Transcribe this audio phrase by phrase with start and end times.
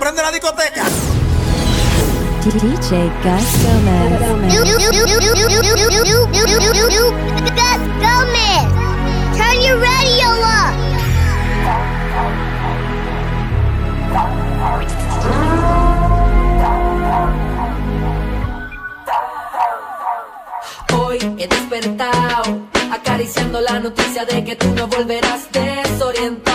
[0.00, 0.84] prende la discoteca.
[2.42, 3.48] DJ Gus
[8.00, 8.64] Gomez.
[9.36, 10.72] Turn your radio up.
[20.94, 22.58] Hoy he despertado
[22.90, 26.49] acariciando la noticia de que tú no volverás desorientado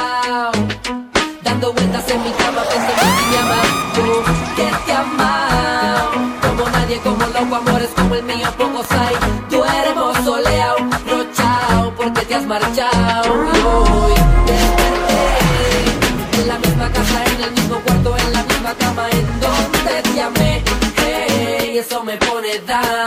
[7.36, 9.16] loco, amores como el mío pocos hay.
[9.50, 13.36] Tú eres mausoleado, brochao, porque te has marchado.
[13.54, 14.14] Y hoy
[14.48, 15.22] desperté
[16.42, 20.22] en la misma casa, en el mismo cuarto, en la misma cama, en donde te
[20.22, 20.64] amé.
[20.98, 23.05] Hey, eso me pone down.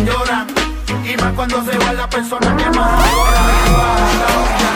[0.00, 4.69] Y más cuando se va la persona que más adora.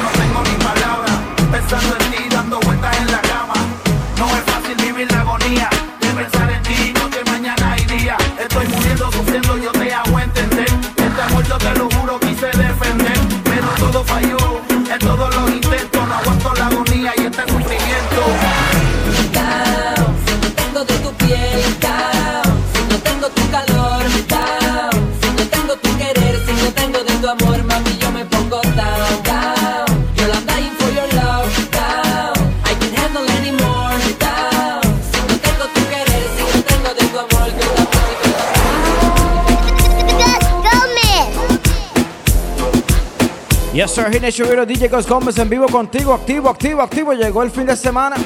[44.05, 47.15] Virginia Chubiro, DJ Coscombes en vivo contigo, activo, activo, activo.
[47.15, 48.17] Llegó el fin de semana.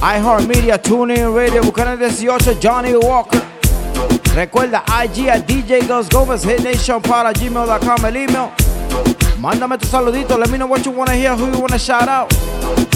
[0.00, 3.42] iHeartMedia, TuneIn Radio, Bucanes 18, Johnny Walker.
[4.36, 8.50] Recuerda, IG a DJ Gus Gómez, HitNation para gmail.com, el email.
[9.40, 12.32] Mándame tus saluditos, let me know what you wanna hear, who you wanna shout out.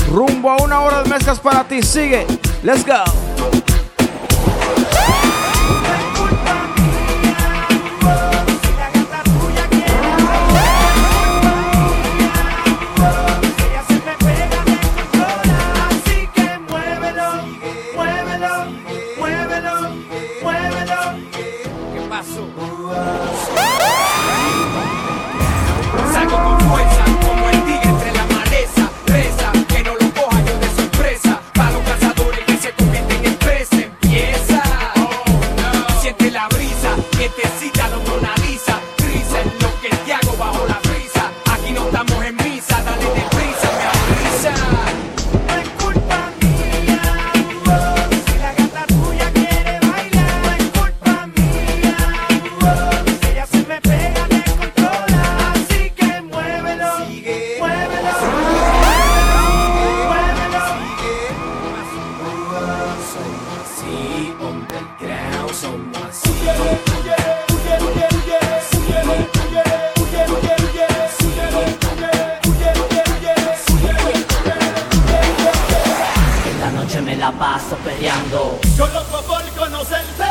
[0.08, 2.24] Rumbo a una hora de mezclas para ti, sigue.
[2.62, 3.25] Let's go.
[78.76, 80.24] Yo loco por conocerte,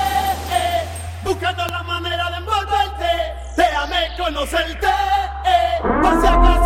[0.51, 0.83] eh,
[1.23, 3.33] buscando la manera de envolverte.
[3.55, 4.87] Te amé conocerte,
[5.45, 6.64] eh, por.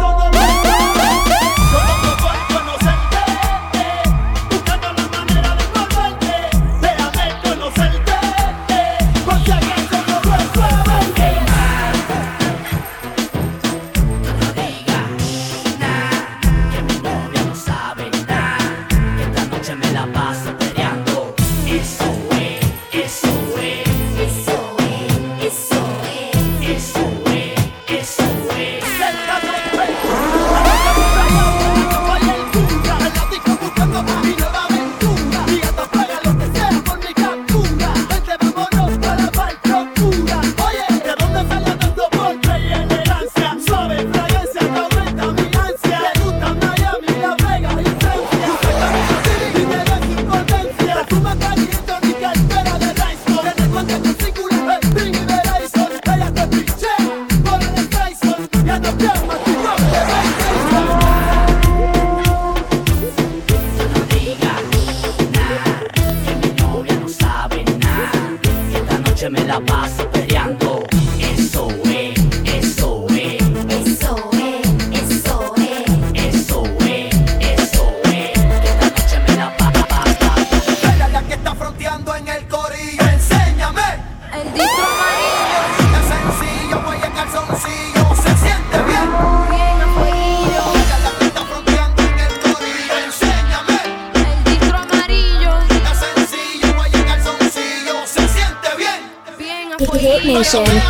[100.50, 100.89] Station.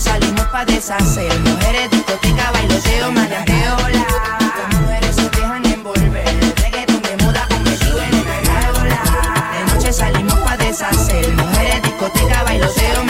[0.00, 1.32] salimos pa' deshacer.
[1.40, 4.06] Mujeres, discoteca, bailoteo, manateo, la.
[4.58, 6.24] Las mujeres se dejan envolver.
[6.62, 8.88] Reggaeton de moda con metido en el árbol.
[8.88, 11.28] De noche salimos pa' deshacer.
[11.34, 13.04] Mujeres, discoteca, bailoteo,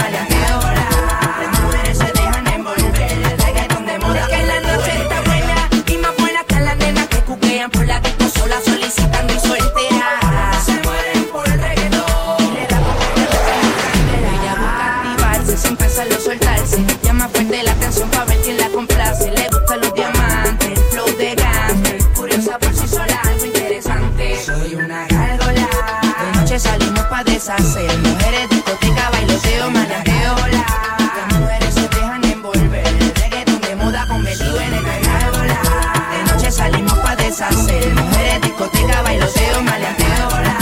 [27.48, 27.98] deshacer.
[27.98, 30.36] Mujeres, discoteca, bailoteo, manajeo.
[30.48, 32.84] Las mujeres se dejan envolver.
[33.20, 35.48] Reggaeton de moda convertido en el árbol.
[35.48, 37.94] De noche salimos pa' deshacer.
[37.94, 40.58] Mujeres, discoteca, bailoteo, manajeo, hola.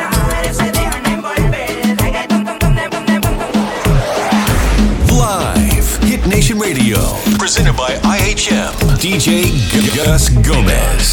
[0.00, 1.96] Las mujeres se dejan envolver.
[1.98, 2.44] Reggaeton,
[5.10, 6.98] Live, Hit Nation Radio.
[7.38, 8.72] Presented by IHM.
[9.00, 9.42] DJ
[9.94, 11.07] Gus Gomez.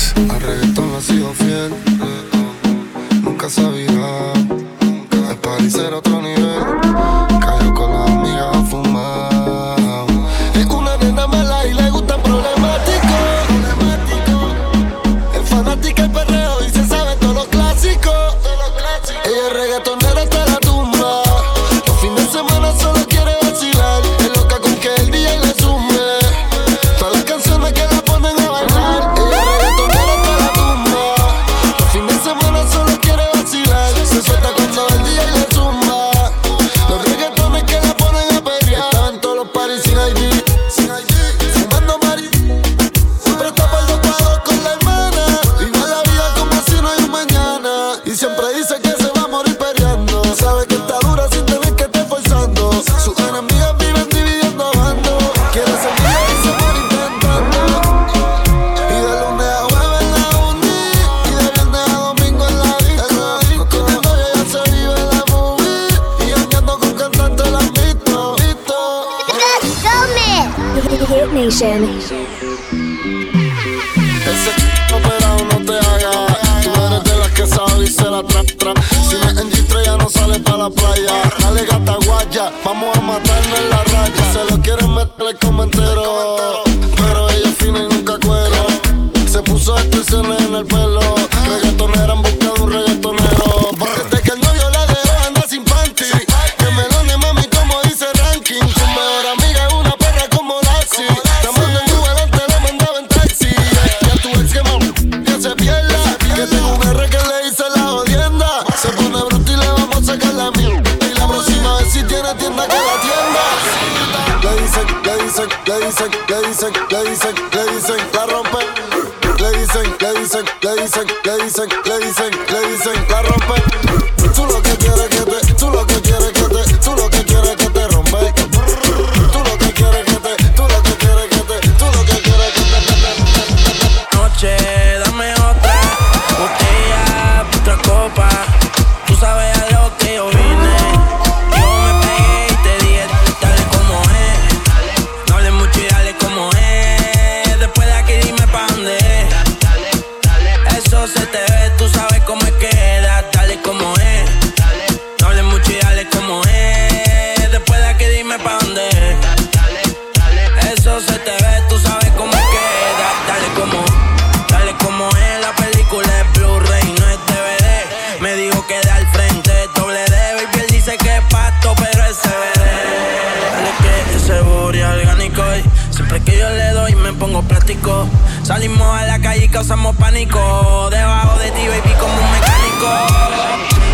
[179.67, 182.87] Causamos pánico, debajo de ti baby como un mecánico.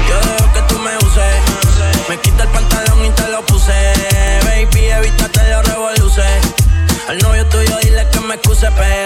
[0.09, 3.71] Yo dejo que tú me uses, me quita el pantalón y te lo puse,
[4.43, 6.25] baby evítate los revoluces.
[7.07, 9.00] Al novio tuyo dile que me excuse, pero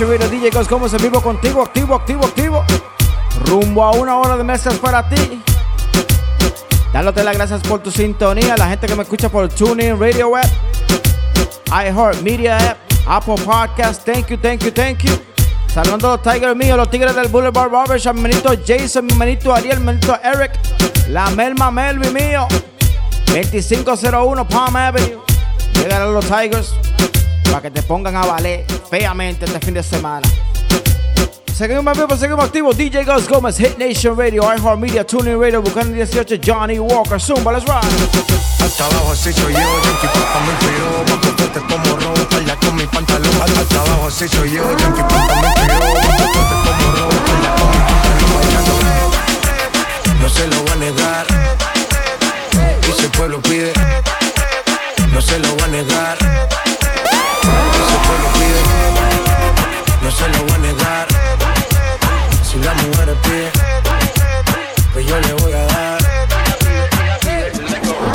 [0.00, 2.64] Radio DJ Gómez en vivo contigo, activo, activo, activo.
[3.44, 5.42] Rumbo a una hora de mesas para ti.
[6.90, 10.48] Dándote las gracias por tu sintonía, la gente que me escucha por TuneIn Radio Web,
[11.66, 14.02] iHeart Media App, Apple Podcast.
[14.06, 15.12] Thank you, thank you, thank you.
[15.66, 19.54] Saludando a los Tigers míos, los Tigres del Boulevard Barbershop, mi manito Jason, mi manito
[19.54, 20.52] Ariel, mi manito Eric,
[21.08, 22.48] la Melma Melvi mío,
[23.26, 25.20] 2501 Palm Avenue.
[25.74, 26.74] Llegan a los Tigers
[27.44, 30.28] para que te pongan a valer feamente este fin de semana.
[31.54, 32.76] Seguimos vivo, seguimos activos.
[32.76, 37.64] DJ Gus Gómez, Hit Nation Radio, iHeartMedia, TuneIn Radio, Buchanan 18, Johnny Walker, Zumba, let's
[37.66, 37.86] ride.
[38.60, 42.76] Hasta abajo así soy yo, Yankee Pasta me inspiró Bajo fuerte como robo, falla con
[42.76, 47.16] mi pantalón Hasta abajo así soy yo, Yankee Pasta me inspiró Bajo fuerte como robo,
[47.26, 49.00] falla con mi pantalón
[50.20, 51.26] no se lo voy a negar
[52.86, 53.72] Y el pueblo pide
[55.12, 56.18] No se lo voy a negar
[57.90, 58.39] el pueblo pide
[60.10, 61.06] No se lo voy a negar
[62.42, 63.52] Si la mujer pide
[64.92, 66.00] Pues yo le voy a dar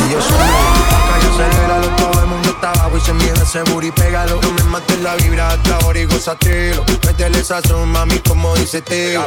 [0.05, 0.37] y yo soy
[1.23, 4.39] yo aceléralo, todo el mundo está abajo y se mide ese booty, pégalo.
[4.41, 6.83] No me mates la vibra hasta ahora y gózatelo.
[7.05, 9.25] Métele sazón, mami, como dice tío.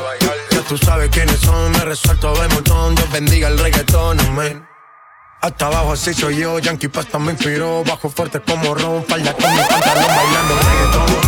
[0.50, 2.94] Ya tú sabes quiénes son, me resuelto de montón.
[2.94, 4.68] Dios bendiga el reggaetón, amén.
[5.40, 9.54] Hasta abajo así soy yo, Yankee Pasta me inspiró Bajo fuerte como Ron, falda con
[9.54, 11.27] mi pantalón bailando reggaetón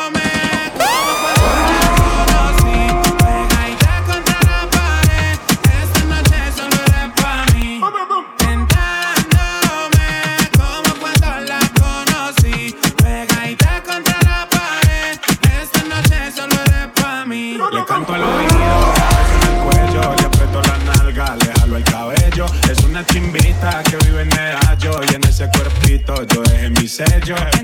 [27.01, 27.60] That's you're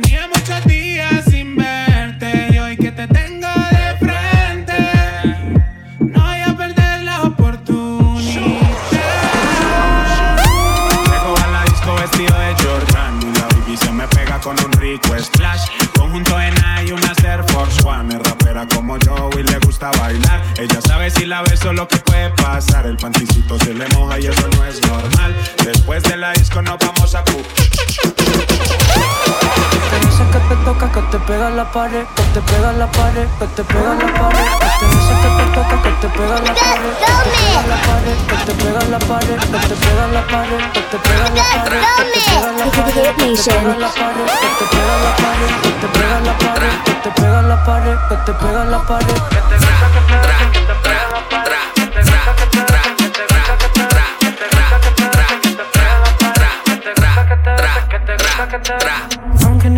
[31.67, 34.47] la pared, que te pega la pared, que te pega la pared.
[34.59, 37.77] Que te dice que te toca, que te pega la pared, que te pega la
[37.87, 41.43] pared, que te pega la pared, que te pega la pared, que te pega la
[41.51, 46.31] pared, que te pega la pared, que te pega la pared, que te pega la
[46.31, 48.79] pared, que te pega la pared, que te pega la pared, que te pega la
[48.87, 49.17] pared.
[49.27, 52.59] Que te gusta que te que te pega la pared, que te gusta que te
[52.67, 53.83] que te gusta que te
[54.17, 57.35] que te gusta que te que te pega en la pared, que te gusta que
[57.35, 57.51] te
[57.89, 59.16] que te gusta que te aunque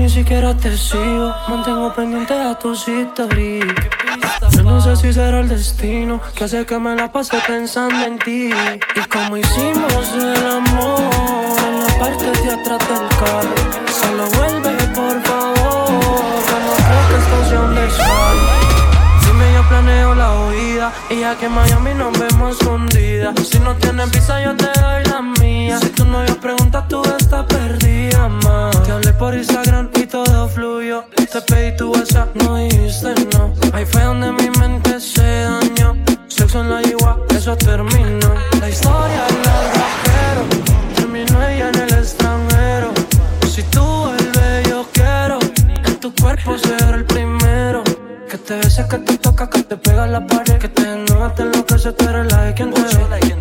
[0.10, 3.68] ni siquiera te sigo, mantengo pendiente a tus historias.
[4.50, 8.18] Yo no sé si será el destino que hace que me la pase pensando en
[8.18, 8.50] ti.
[8.50, 11.00] Y como hicimos el amor
[11.68, 13.56] en la parte de atrás del carro.
[14.02, 15.86] Solo vuelve, por favor.
[16.48, 18.50] Que no creo que sea un desfallo.
[19.26, 20.92] Dime, yo planeo la huida.
[21.12, 23.36] Y ya que Miami nos vemos escondidas.
[23.48, 25.78] Si no tienes visa, yo te doy la mía.
[25.78, 28.72] Si tu novio pregunta, tú estás perdida, ma.
[28.84, 31.06] Te hablé por Instagram todo fluyó.
[31.16, 33.54] Te pedí tu WhatsApp, no dijiste no.
[33.74, 35.96] Ahí fue donde mi mente se dañó.
[36.28, 38.34] Sexo en la yigua, eso terminó.
[38.60, 39.86] La historia es larga,
[40.96, 42.92] terminó ella en el extranjero.
[43.50, 45.40] Si tú vuelves, yo quiero
[45.86, 47.84] en tu cuerpo ser el primero.
[48.30, 50.58] Que te bese, que te toca, que te pega la pared.
[50.58, 53.39] Que te desnuda, te enloquece, tú eres la de quien te ve.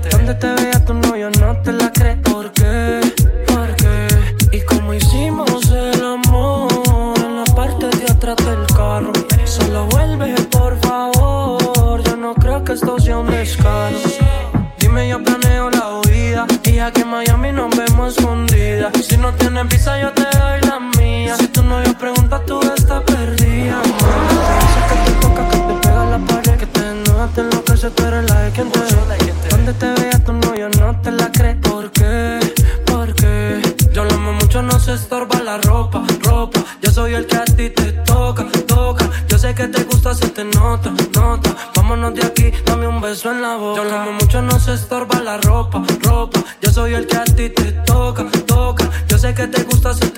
[19.31, 21.37] No tienes visa, yo te doy la mía.
[21.37, 23.81] Si tu novio pregunta, tú estás perdida.
[23.83, 26.57] Dice que te toca, que te pega en la pared.
[26.57, 29.35] Que te desnuda, te enloquece, tú eres la de quien te ve.
[29.51, 31.57] Donde te vea tu novio, no te la crees.
[31.57, 32.41] ¿Por qué?
[32.87, 33.61] ¿Por qué?
[33.93, 36.61] Yo lo amo mucho, no se estorba la ropa, ropa.
[36.81, 39.11] Yo soy el que a ti te toca, toca.
[39.29, 41.51] Yo sé que te gusta, se te nota, nota.
[41.77, 43.83] Vámonos de aquí, dame un beso en la boca.
[43.83, 46.41] Yo lo amo mucho, no se estorba la ropa, ropa.
[46.63, 48.25] Yo soy el que a ti te toca.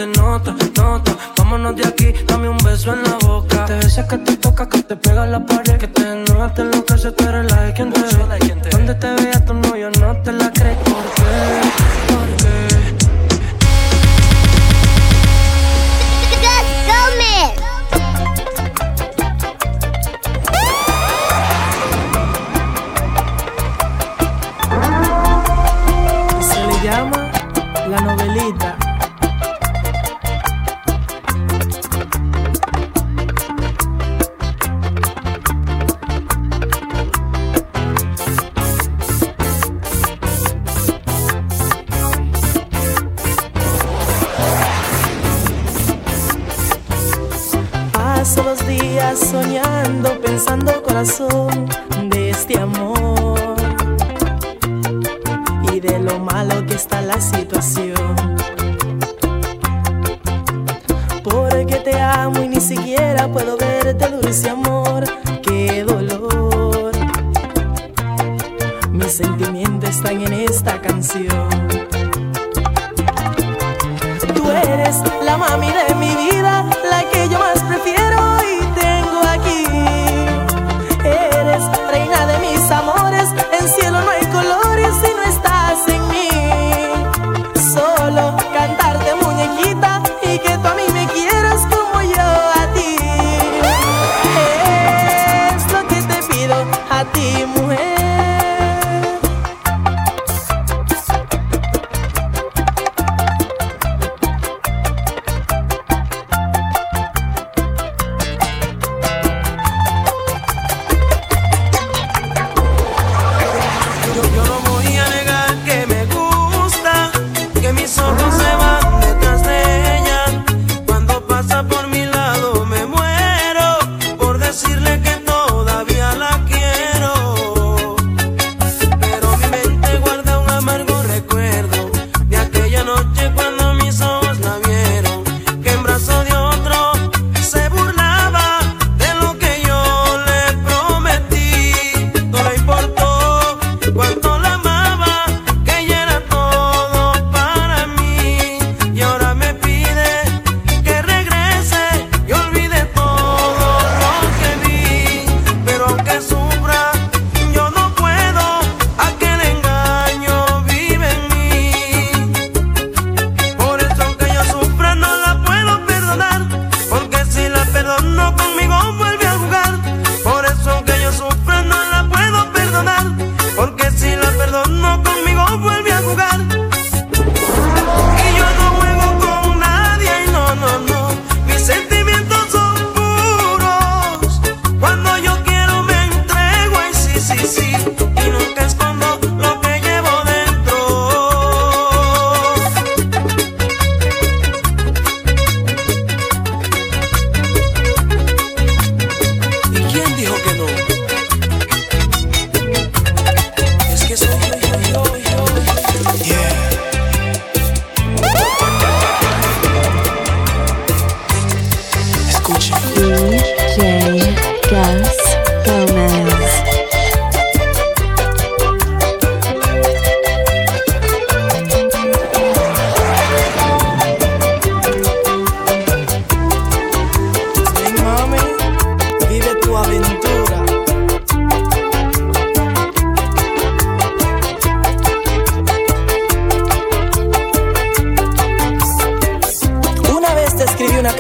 [0.01, 1.13] Te nota, nota.
[1.37, 3.67] Vámonos de aquí, dame un beso en la boca.
[3.67, 5.77] Te besas que te toca, que te pega la pared.
[5.77, 8.01] Que te desnuda, te enloquece, tú eres la de quien te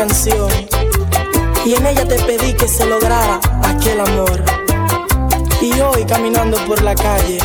[0.02, 4.42] y en ella te pedí que se lograra aquel amor.
[5.60, 7.38] Y hoy caminando por la calle,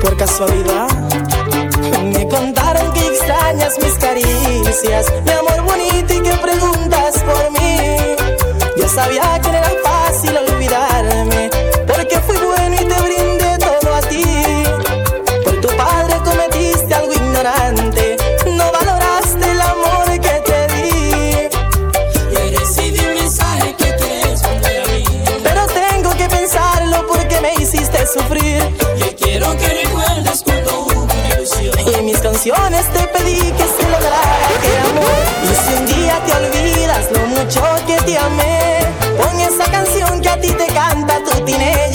[0.00, 0.88] por casualidad,
[2.02, 8.16] me contaron que extrañas mis caricias, mi amor bonito y que preguntas por mí.
[8.78, 11.19] Yo sabía que no era fácil olvidar
[32.40, 35.20] canciones te pedí que se lograra que amor.
[35.44, 38.78] Y si un día te olvidas lo mucho que te amé,
[39.18, 41.89] pon esa canción que a ti te canta tu dinero.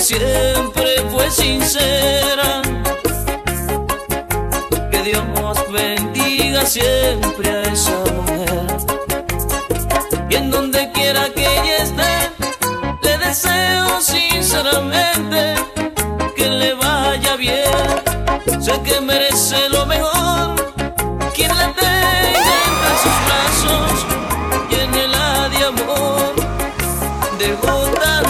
[0.00, 2.62] siempre fue sincera.
[4.90, 5.22] Que Dios
[5.70, 8.66] bendiga siempre a esa mujer.
[10.28, 12.12] Y en donde quiera que ella esté,
[13.02, 15.54] le deseo sinceramente
[16.34, 18.62] que le vaya bien.
[18.62, 20.54] Sé que merece lo mejor.
[21.34, 24.06] Quien la tenga entre sus brazos,
[24.70, 26.34] llénela de amor,
[27.38, 28.29] de bondad.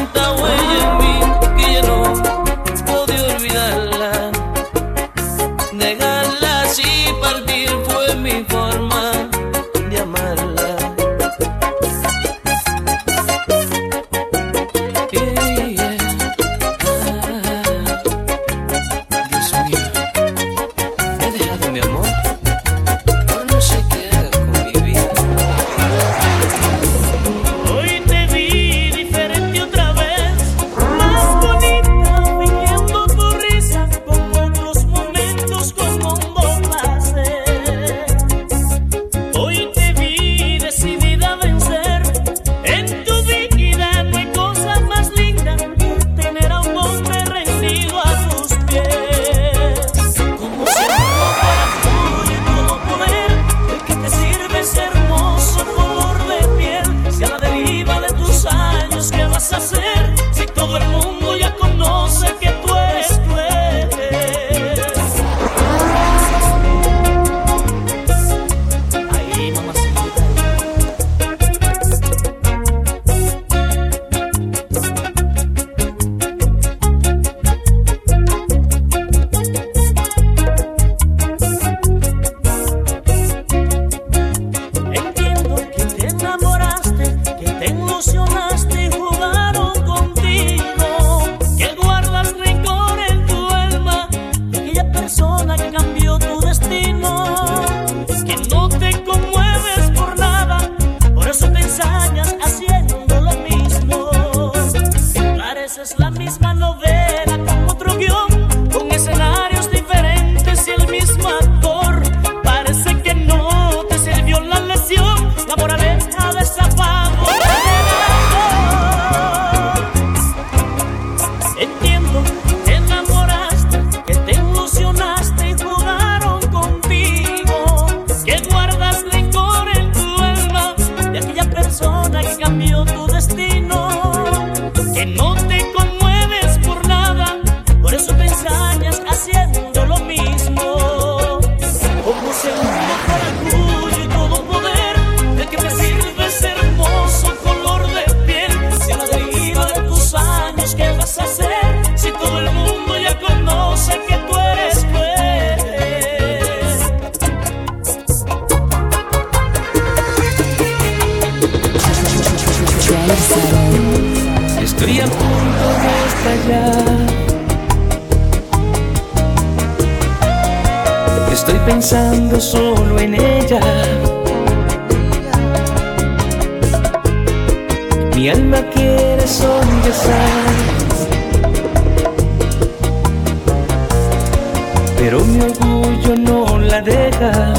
[185.11, 187.53] Pero mi orgullo no la deja.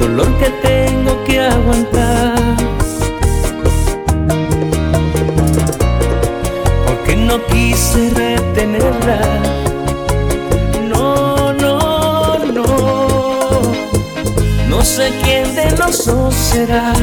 [0.00, 2.56] Dolor que tengo que aguantar.
[6.86, 9.20] Porque no quise retenerla.
[10.88, 12.64] No, no, no.
[14.70, 16.94] No sé quién de los dos será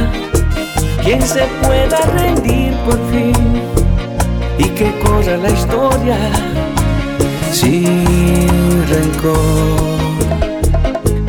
[1.03, 3.64] quien se pueda rendir por fin
[4.57, 6.17] y que corra la historia
[7.51, 9.95] sin rencor.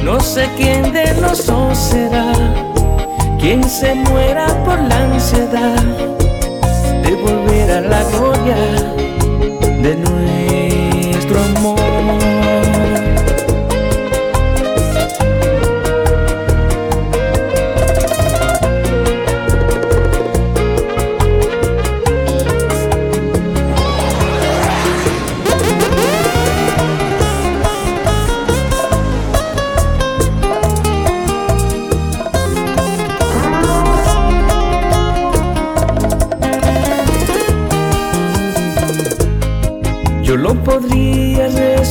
[0.05, 2.33] No sé quién de los dos será
[3.39, 5.83] quien se muera por la ansiedad
[7.03, 8.96] de volver a la gloria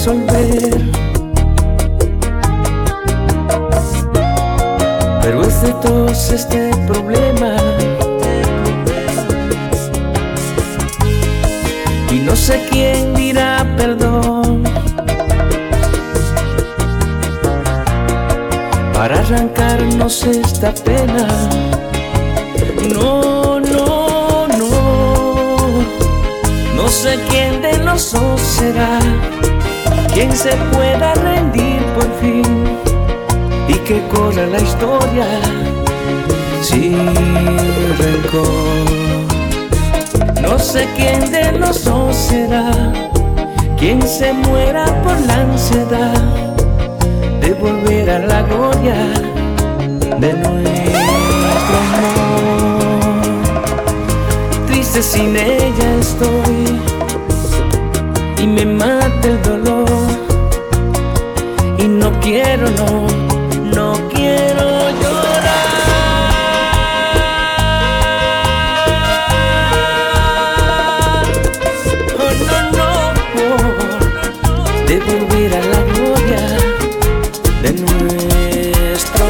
[0.05, 0.54] 准备
[30.15, 32.45] quien se pueda rendir por fin
[33.67, 35.27] y que corra la historia
[36.61, 36.95] sin
[37.97, 38.85] rencor.
[40.41, 41.83] No sé quién de los
[42.15, 42.71] será
[43.77, 46.13] quien se muera por la ansiedad
[47.41, 48.95] de volver a la gloria
[50.17, 53.15] de nuestro amor.
[54.67, 56.79] Triste sin ella estoy
[58.41, 59.54] y me mata el dolor
[62.25, 63.07] quiero, no,
[63.75, 65.67] no quiero llorar.
[72.17, 72.89] Oh, no,
[73.35, 73.49] no,
[74.87, 76.43] de volver a la gloria
[77.61, 79.25] de nuestro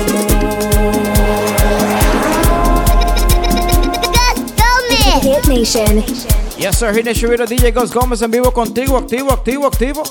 [5.21, 6.03] Hit Nation.
[6.57, 6.93] Yes, sir.
[6.93, 10.03] Hit Nation DJ Ghost Gómez en vivo contigo, activo, activo, activo.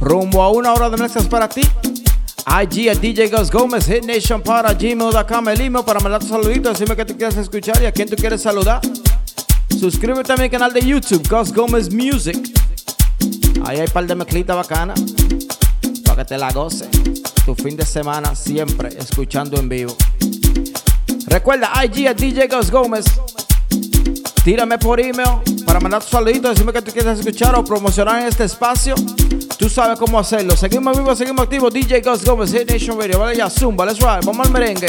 [0.00, 1.60] Rumbo a una hora de mezclas para ti.
[1.60, 6.72] IG a DJ Ghost Gómez, Hit Nation para gmail.com, el email para mandar tus saluditos,
[6.72, 8.80] decirme que tú quieres escuchar y a quién tú quieres saludar.
[9.78, 12.36] Suscríbete a mi canal de YouTube, Ghost Gómez Music.
[13.64, 15.00] Ahí hay un par de mezclitas bacanas
[16.04, 16.88] para que te la goce.
[17.44, 19.94] Tu fin de semana siempre escuchando en vivo.
[21.26, 23.04] Recuerda, IG a DJ Ghost Gómez.
[24.42, 28.28] Tírame por email para mandar tu saludito, decirme que tú quieres escuchar o promocionar en
[28.28, 28.94] este espacio.
[29.60, 30.56] Tú sabes cómo hacerlo.
[30.56, 31.70] Seguimos vivos, seguimos activos.
[31.70, 33.18] DJ Ghost Gómez, Hit Nation Radio.
[33.18, 34.24] Vale, ya, Zumba, let's ride.
[34.24, 34.86] Vamos al merengue.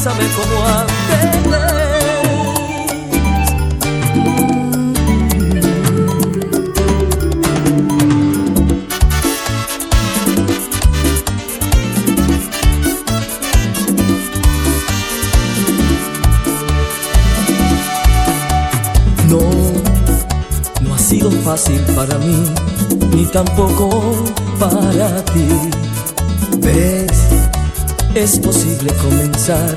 [0.00, 0.96] Bésame como antes.
[19.28, 19.38] No,
[20.80, 22.42] no ha sido fácil para mí,
[23.14, 24.14] ni tampoco
[24.58, 26.99] para ti.
[28.14, 29.76] Es posible comenzar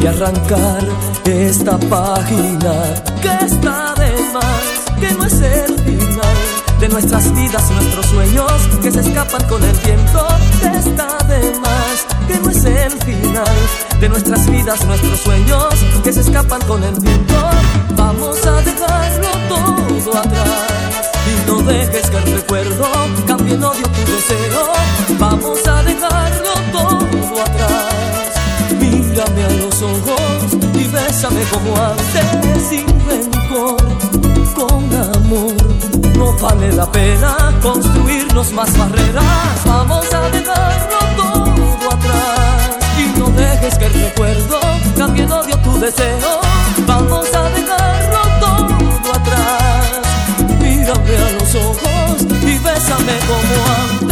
[0.00, 0.82] y arrancar
[1.26, 6.36] esta página que está de más, que no es el final
[6.80, 8.52] de nuestras vidas, nuestros sueños
[8.82, 10.26] que se escapan con el viento,
[10.58, 13.56] que está de más, que no es el final
[14.00, 17.50] de nuestras vidas, nuestros sueños que se escapan con el viento.
[17.94, 22.88] Vamos a dejarlo todo atrás y no dejes que el recuerdo
[23.26, 24.72] cambie en odio tu deseo.
[25.18, 26.25] Vamos a dejarlo
[27.40, 28.34] atrás.
[28.80, 33.76] Mírame a los ojos y bésame como antes sin rencor,
[34.54, 34.84] con
[35.14, 35.54] amor.
[36.16, 39.64] No vale la pena construirnos más barreras.
[39.64, 44.60] Vamos a dejarlo todo atrás y no dejes que el recuerdo
[44.96, 46.40] cambie en odio tu deseo.
[46.86, 50.00] Vamos a dejarlo todo atrás.
[50.60, 54.05] Mírame a los ojos y bésame como antes.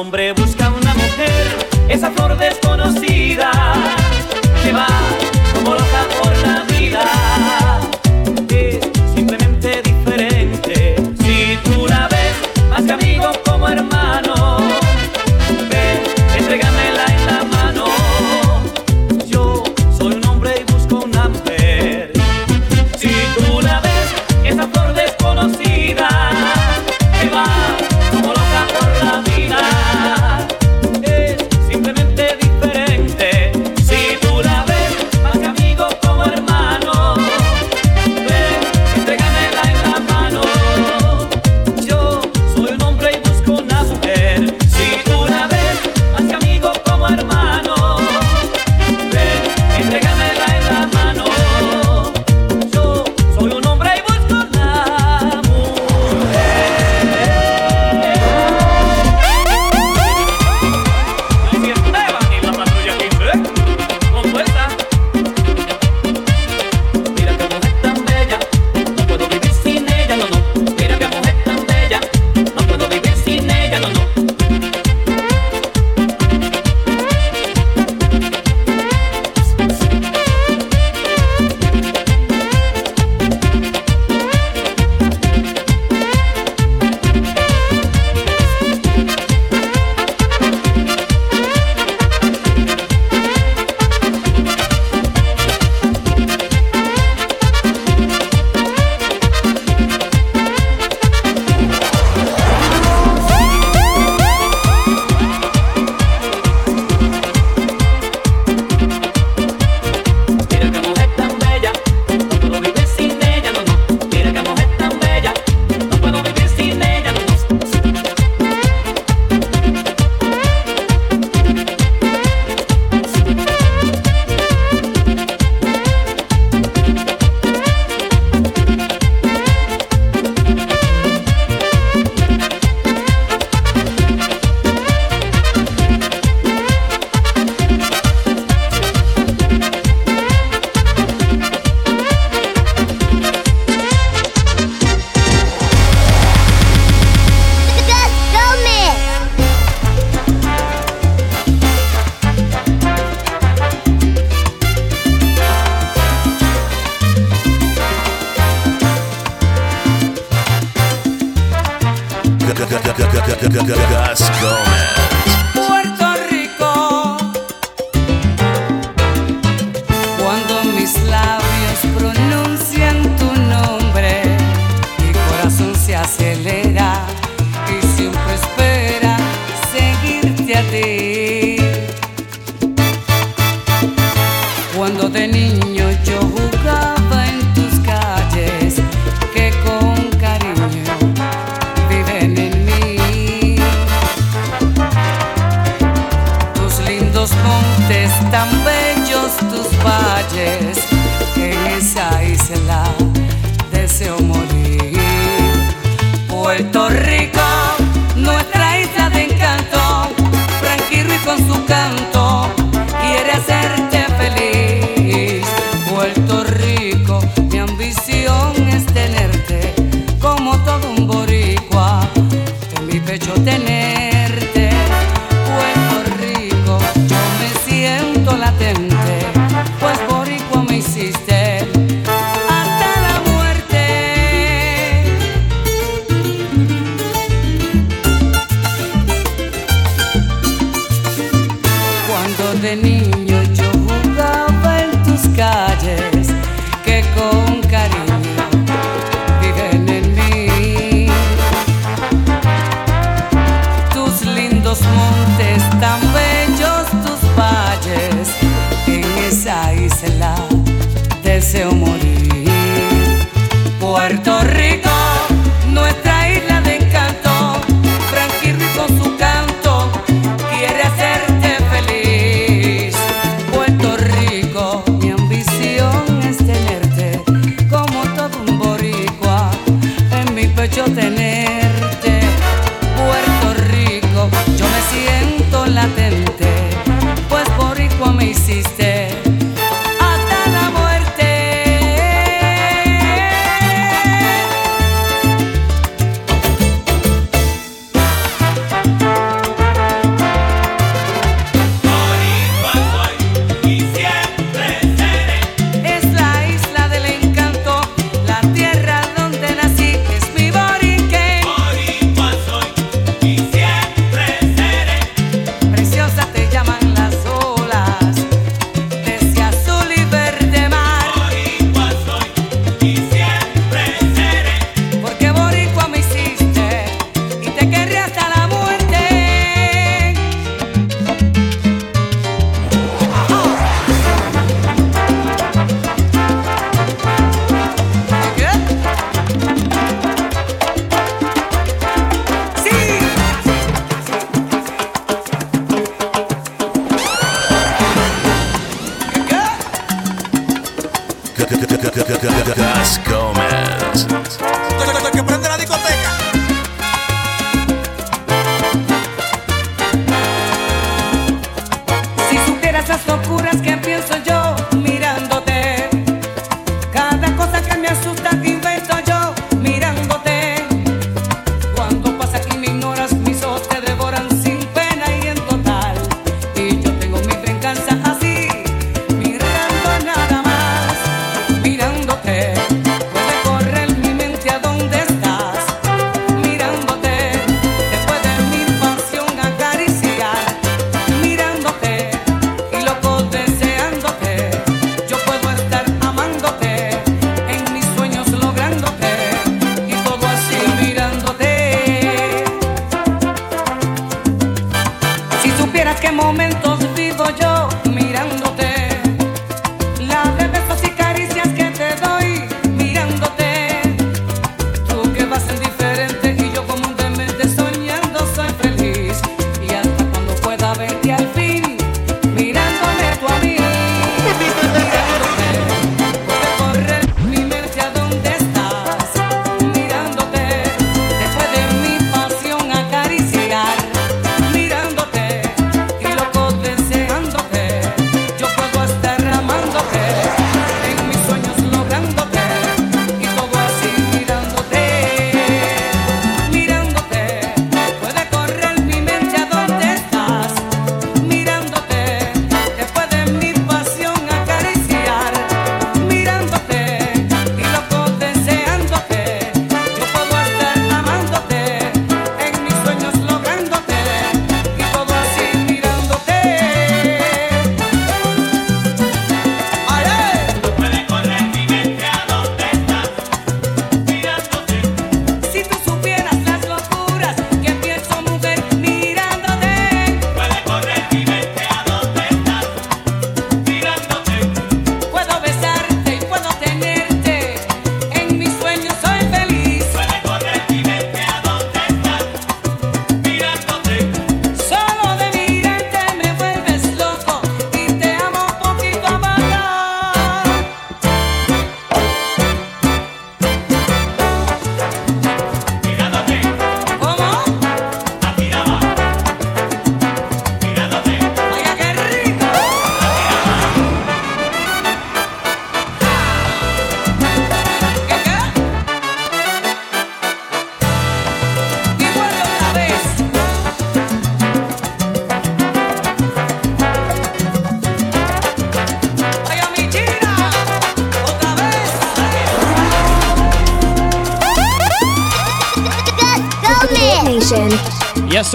[0.00, 3.50] Hombre busca una mujer, esa flor desconocida,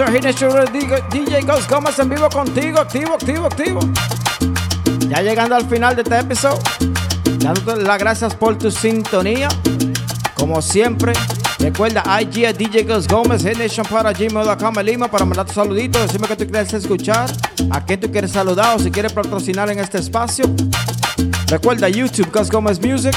[0.06, 3.80] DJ Ghost Gómez en vivo contigo, activo, activo, activo.
[5.08, 6.58] Ya llegando al final de este episodio,
[7.38, 9.48] dándote las gracias por tu sintonía.
[10.34, 11.12] Como siempre,
[11.58, 16.28] recuerda IG a DJ Ghost Gómez, Nation para gmail.com, email para mandar tu saludito, decirme
[16.28, 17.28] que tú quieres escuchar,
[17.70, 20.44] a quién tú quieres saludar o si quieres patrocinar en este espacio.
[21.48, 23.14] Recuerda YouTube, Ghost Gómez Music.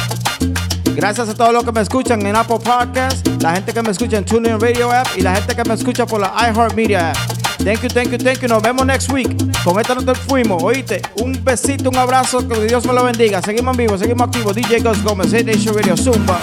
[0.96, 4.18] Gracias a todos los que me escuchan en Apple Podcasts, la gente que me escucha
[4.18, 7.18] en TuneIn Radio App y la gente que me escucha por la iHeartMedia App.
[7.64, 8.48] Thank you, thank you, thank you.
[8.48, 9.30] Nos vemos next week.
[9.66, 11.02] Con esta no fuimos, oíste.
[11.22, 13.42] Un besito, un abrazo, que Dios me lo bendiga.
[13.42, 14.56] Seguimos en vivo, seguimos activos.
[14.56, 16.40] DJ Ghost Gómez, Hit Nation Radio, Zumba.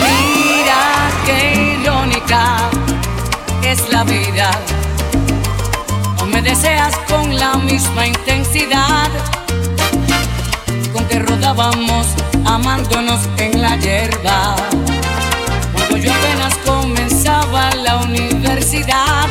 [0.00, 2.70] Mira qué irónica
[3.64, 4.50] es la vida.
[6.22, 9.10] O me deseas con la misma intensidad
[10.92, 12.06] con que rodábamos
[12.44, 14.56] amándonos en la hierba.
[15.72, 19.26] Cuando yo apenas comenzaba la universidad,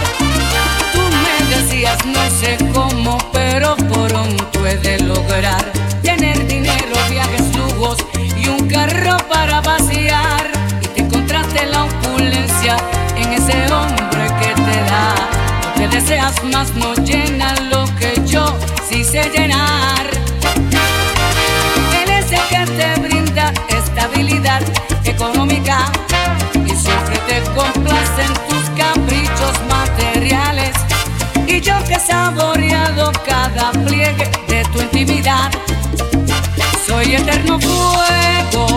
[0.93, 5.63] tú me decías no sé cómo, pero pronto he de lograr
[6.01, 7.97] tener dinero, viajes, lujos
[8.37, 10.49] y un carro para vaciar.
[10.81, 12.77] Y te encontraste la opulencia
[13.15, 15.15] en ese hombre que te da.
[15.75, 18.57] Lo que deseas más no llena lo que yo
[18.89, 19.49] sí sé llenar.
[19.49, 19.58] Él
[25.03, 25.91] económica
[26.65, 30.75] y siempre te complacen tus caprichos materiales.
[31.47, 35.51] Y yo que he saboreado cada pliegue de tu intimidad,
[36.87, 38.67] soy eterno fuego,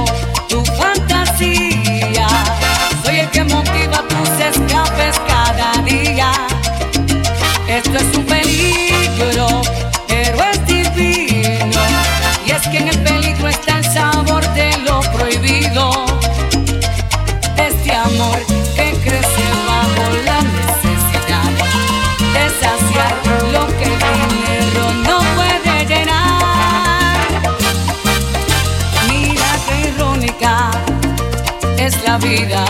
[32.18, 32.64] vida.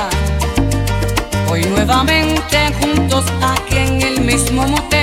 [1.50, 5.01] Hoy nuevamente juntos aquí en el mismo motel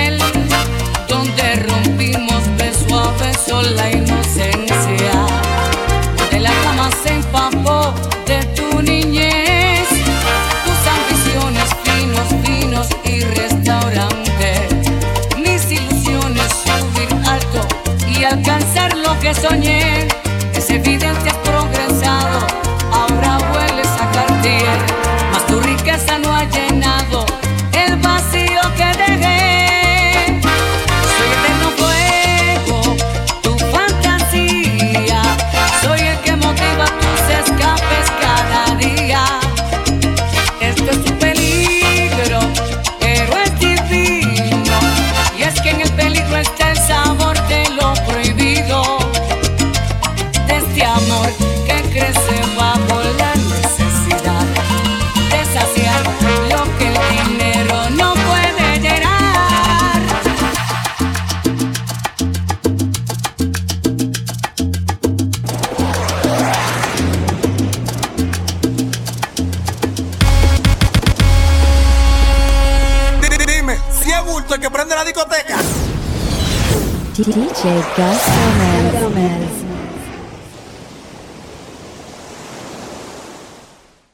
[78.00, 78.79] Gus Gomez.